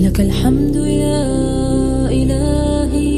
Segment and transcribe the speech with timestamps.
[0.00, 1.22] لك الحمد يا
[2.08, 3.16] إلهي.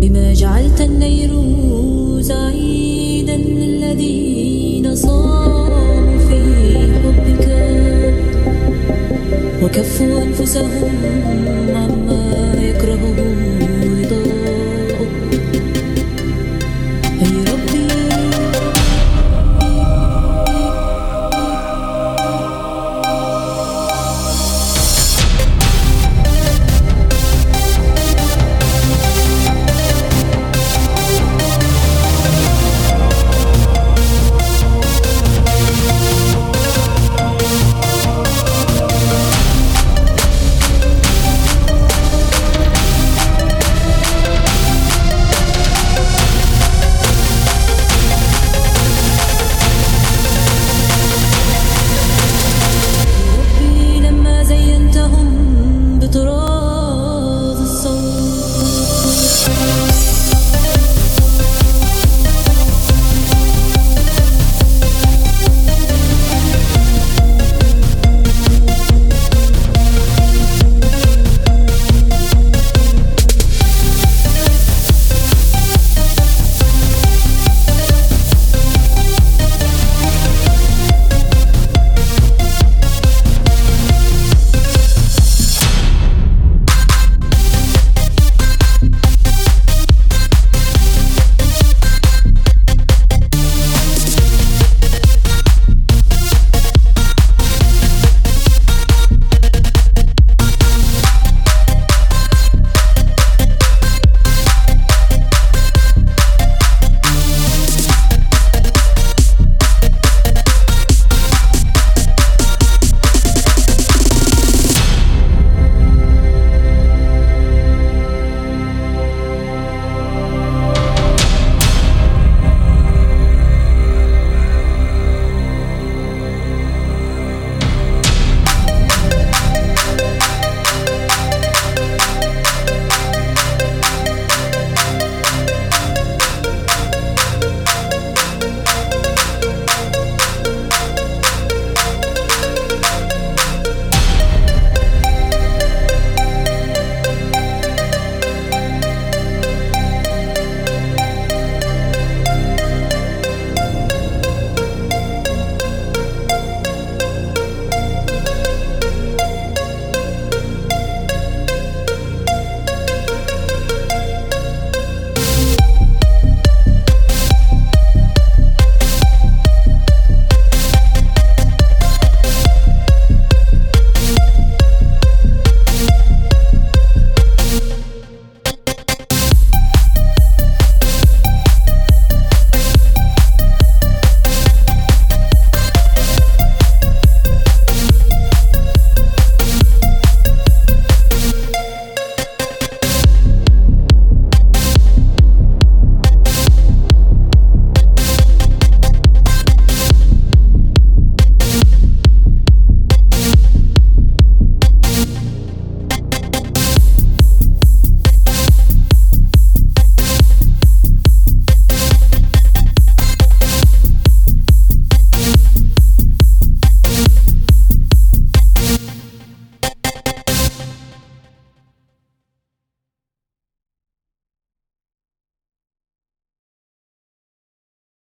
[0.00, 6.42] بما جعلت النيروز عيدا للذين صاموا في
[7.02, 7.46] حبك.
[9.62, 10.94] وكفوا أنفسهم
[11.74, 12.83] عما يكرهون